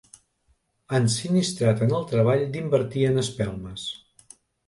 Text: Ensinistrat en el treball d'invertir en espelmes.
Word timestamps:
Ensinistrat 0.99 1.83
en 1.87 1.93
el 1.99 2.07
treball 2.13 2.43
d'invertir 2.55 3.05
en 3.13 3.23
espelmes. 3.25 3.87